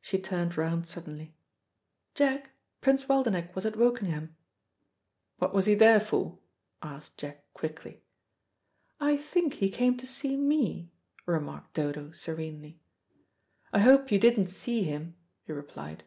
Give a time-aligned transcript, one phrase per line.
[0.00, 1.34] She turned round suddenly.
[2.14, 4.36] "Jack, Prince Waldenech was at Wokingham."
[5.38, 6.38] "What was he there for?"
[6.80, 8.04] asked Jack quickly.
[9.00, 10.92] "I think he came to see me,"
[11.26, 12.78] remarked Dodo serenely.
[13.72, 16.04] "I hope you didn't see him," he replied.